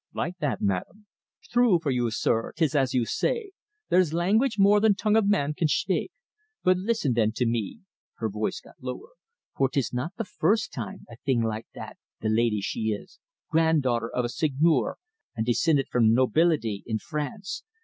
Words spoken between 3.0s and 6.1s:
say. There's language more than tongue of man can shpake.